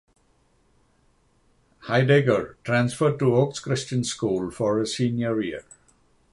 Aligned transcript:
Heidegger 1.87 2.57
transferred 2.63 3.19
to 3.19 3.35
Oaks 3.35 3.59
Christian 3.59 4.03
School 4.03 4.49
for 4.49 4.79
his 4.79 4.95
senior 4.95 5.39
year. 5.39 5.63